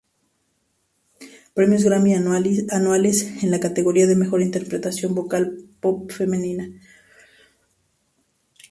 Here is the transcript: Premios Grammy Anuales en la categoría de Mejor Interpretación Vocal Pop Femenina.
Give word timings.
Premios 1.53 1.83
Grammy 1.83 2.15
Anuales 2.15 3.43
en 3.43 3.51
la 3.51 3.59
categoría 3.59 4.07
de 4.07 4.15
Mejor 4.15 4.41
Interpretación 4.41 5.13
Vocal 5.13 5.59
Pop 5.79 6.11
Femenina. 6.11 6.67